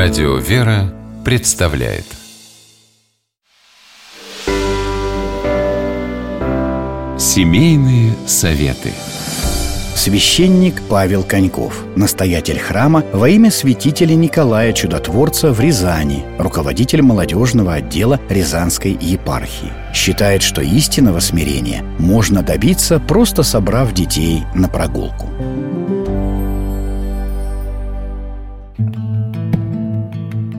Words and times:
Радио 0.00 0.36
«Вера» 0.36 0.94
представляет 1.24 2.04
Семейные 7.18 8.12
советы 8.24 8.92
Священник 9.96 10.82
Павел 10.88 11.24
Коньков, 11.24 11.84
настоятель 11.96 12.60
храма 12.60 13.04
во 13.12 13.28
имя 13.28 13.50
святителя 13.50 14.14
Николая 14.14 14.72
Чудотворца 14.72 15.52
в 15.52 15.58
Рязани, 15.58 16.24
руководитель 16.38 17.02
молодежного 17.02 17.74
отдела 17.74 18.20
Рязанской 18.28 18.92
епархии. 18.92 19.72
Считает, 19.92 20.44
что 20.44 20.62
истинного 20.62 21.18
смирения 21.18 21.82
можно 21.98 22.44
добиться, 22.44 23.00
просто 23.00 23.42
собрав 23.42 23.92
детей 23.92 24.44
на 24.54 24.68
прогулку. 24.68 25.28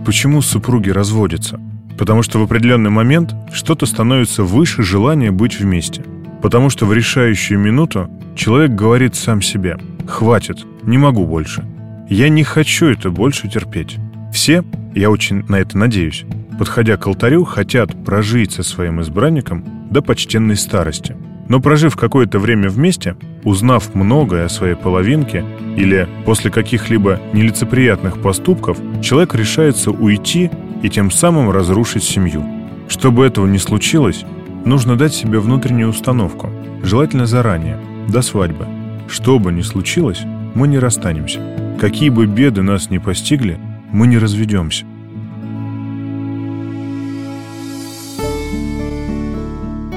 Почему 0.09 0.41
супруги 0.41 0.89
разводятся? 0.89 1.59
Потому 1.95 2.23
что 2.23 2.39
в 2.39 2.41
определенный 2.41 2.89
момент 2.89 3.35
что-то 3.53 3.85
становится 3.85 4.43
выше 4.43 4.81
желания 4.81 5.29
быть 5.29 5.59
вместе. 5.59 6.03
Потому 6.41 6.71
что 6.71 6.87
в 6.87 6.93
решающую 6.93 7.59
минуту 7.59 8.09
человек 8.35 8.71
говорит 8.71 9.13
сам 9.13 9.43
себе 9.43 9.77
«Хватит, 10.07 10.65
не 10.81 10.97
могу 10.97 11.27
больше. 11.27 11.63
Я 12.09 12.29
не 12.29 12.43
хочу 12.43 12.87
это 12.87 13.11
больше 13.11 13.49
терпеть». 13.49 13.97
Все, 14.33 14.63
я 14.95 15.11
очень 15.11 15.43
на 15.47 15.57
это 15.57 15.77
надеюсь, 15.77 16.25
подходя 16.57 16.97
к 16.97 17.05
алтарю, 17.05 17.43
хотят 17.43 18.03
прожить 18.03 18.53
со 18.53 18.63
своим 18.63 19.01
избранником 19.01 19.63
до 19.91 20.01
почтенной 20.01 20.55
старости. 20.55 21.15
Но 21.49 21.59
прожив 21.59 21.97
какое-то 21.97 22.37
время 22.37 22.69
вместе, 22.69 23.17
узнав 23.43 23.95
многое 23.95 24.45
о 24.45 24.49
своей 24.49 24.75
половинке 24.75 25.43
или 25.75 26.07
после 26.23 26.51
каких-либо 26.51 27.19
нелицеприятных 27.33 28.21
поступков, 28.21 28.77
человек 29.01 29.33
решается 29.33 29.89
уйти 29.89 30.51
и 30.83 30.89
тем 30.89 31.09
самым 31.09 31.49
разрушить 31.49 32.03
семью. 32.03 32.45
Чтобы 32.87 33.25
этого 33.25 33.47
не 33.47 33.57
случилось, 33.57 34.25
нужно 34.63 34.95
дать 34.95 35.15
себе 35.15 35.39
внутреннюю 35.39 35.89
установку, 35.89 36.51
желательно 36.83 37.25
заранее, 37.25 37.79
до 38.07 38.21
свадьбы. 38.21 38.67
Что 39.07 39.39
бы 39.39 39.51
ни 39.51 39.61
случилось, 39.61 40.21
мы 40.53 40.67
не 40.67 40.77
расстанемся. 40.77 41.39
Какие 41.81 42.09
бы 42.09 42.27
беды 42.27 42.61
нас 42.61 42.91
не 42.91 42.99
постигли, 42.99 43.57
мы 43.91 44.05
не 44.05 44.19
разведемся. 44.19 44.85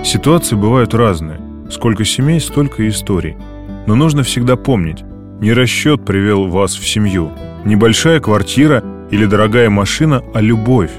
Ситуации 0.02 0.56
бывают 0.56 0.94
разные. 0.94 1.41
Сколько 1.72 2.04
семей, 2.04 2.38
столько 2.38 2.82
и 2.82 2.90
историй. 2.90 3.34
Но 3.86 3.94
нужно 3.94 4.22
всегда 4.22 4.56
помнить, 4.56 5.02
не 5.40 5.54
расчет 5.54 6.04
привел 6.04 6.46
вас 6.48 6.76
в 6.76 6.86
семью, 6.86 7.32
небольшая 7.64 8.20
квартира 8.20 8.84
или 9.10 9.24
дорогая 9.24 9.70
машина, 9.70 10.22
а 10.34 10.42
любовь. 10.42 10.90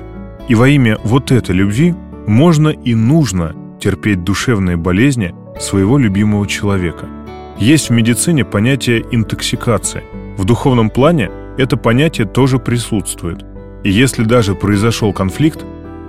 И 0.47 0.55
во 0.55 0.67
имя 0.67 0.97
вот 1.03 1.31
этой 1.31 1.53
любви 1.53 1.93
можно 2.25 2.69
и 2.69 2.95
нужно 2.95 3.55
терпеть 3.79 4.23
душевные 4.23 4.75
болезни 4.75 5.35
своего 5.59 5.99
любимого 5.99 6.47
человека. 6.47 7.05
Есть 7.59 7.89
в 7.89 7.93
медицине 7.93 8.43
понятие 8.43 9.05
интоксикации. 9.11 10.01
В 10.37 10.43
духовном 10.43 10.89
плане 10.89 11.29
это 11.59 11.77
понятие 11.77 12.25
тоже 12.25 12.57
присутствует. 12.57 13.45
И 13.83 13.91
если 13.91 14.23
даже 14.23 14.55
произошел 14.55 15.13
конфликт, 15.13 15.63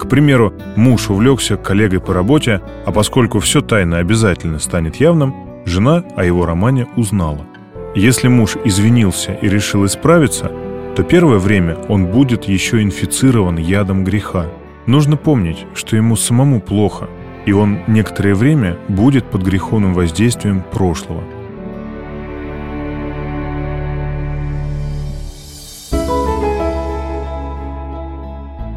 к 0.05 0.09
примеру, 0.09 0.53
муж 0.77 1.11
увлекся 1.11 1.57
коллегой 1.57 2.01
по 2.01 2.13
работе, 2.13 2.61
а 2.85 2.93
поскольку 2.93 3.41
все 3.41 3.63
тайно 3.63 3.99
обязательно 3.99 4.59
станет 4.59 4.97
явным, 4.97 5.35
жена 5.65 6.05
о 6.15 6.25
его 6.25 6.45
романе 6.45 6.87
узнала. 6.97 7.47
Если 7.95 8.29
муж 8.29 8.57
извинился 8.65 9.33
и 9.33 9.49
решил 9.49 9.87
исправиться, 9.87 10.51
то 10.95 11.03
первое 11.03 11.39
время 11.39 11.77
он 11.89 12.07
будет 12.07 12.45
еще 12.45 12.83
инфицирован 12.83 13.57
ядом 13.57 14.05
греха. 14.05 14.47
Нужно 14.87 15.17
помнить, 15.17 15.67
что 15.75 15.97
ему 15.97 16.17
самому 16.17 16.61
плохо, 16.61 17.09
и 17.47 17.53
он 17.53 17.79
некоторое 17.87 18.35
время 18.35 18.77
будет 18.89 19.25
под 19.25 19.43
греховным 19.43 19.95
воздействием 19.95 20.63
прошлого. 20.71 21.23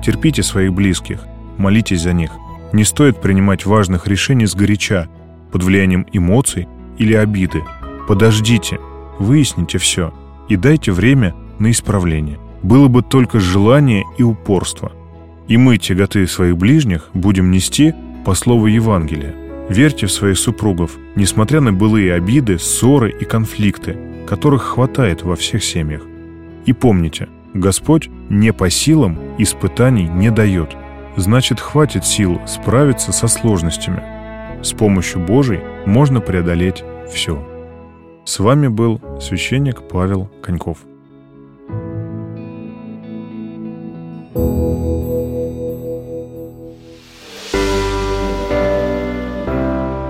Терпите 0.07 0.41
своих 0.41 0.71
близких, 0.71 1.19
молитесь 1.57 2.03
за 2.03 2.13
них. 2.13 2.31
Не 2.71 2.85
стоит 2.85 3.19
принимать 3.19 3.65
важных 3.65 4.07
решений 4.07 4.45
сгоряча, 4.45 5.09
под 5.51 5.63
влиянием 5.63 6.07
эмоций 6.13 6.65
или 6.97 7.13
обиды. 7.13 7.61
Подождите, 8.07 8.79
выясните 9.19 9.79
все 9.79 10.13
и 10.47 10.55
дайте 10.55 10.93
время 10.93 11.35
на 11.59 11.71
исправление. 11.71 12.39
Было 12.63 12.87
бы 12.87 13.01
только 13.03 13.41
желание 13.41 14.05
и 14.17 14.23
упорство. 14.23 14.93
И 15.49 15.57
мы, 15.57 15.77
тяготы 15.77 16.25
своих 16.25 16.57
ближних, 16.57 17.09
будем 17.13 17.51
нести 17.51 17.93
по 18.23 18.33
слову 18.33 18.67
Евангелия. 18.67 19.35
Верьте 19.67 20.07
в 20.07 20.13
своих 20.13 20.37
супругов, 20.37 20.91
несмотря 21.17 21.59
на 21.59 21.73
былые 21.73 22.13
обиды, 22.13 22.59
ссоры 22.59 23.11
и 23.11 23.25
конфликты, 23.25 23.97
которых 24.25 24.63
хватает 24.63 25.23
во 25.23 25.35
всех 25.35 25.65
семьях. 25.65 26.03
И 26.65 26.71
помните, 26.71 27.27
Господь 27.53 28.09
не 28.29 28.53
по 28.53 28.69
силам 28.69 29.17
испытаний 29.37 30.07
не 30.07 30.29
дает. 30.29 30.75
Значит, 31.15 31.59
хватит 31.59 32.05
сил 32.05 32.39
справиться 32.45 33.11
со 33.11 33.27
сложностями. 33.27 34.03
С 34.63 34.73
помощью 34.73 35.25
Божией 35.25 35.61
можно 35.85 36.21
преодолеть 36.21 36.83
все. 37.11 37.43
С 38.25 38.39
вами 38.39 38.67
был 38.67 39.01
священник 39.21 39.87
Павел 39.87 40.29
Коньков. 40.41 40.79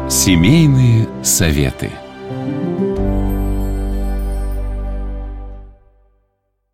Семейные 0.09 1.07
советы. 1.23 1.91